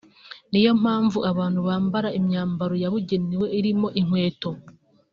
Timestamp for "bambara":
1.67-2.09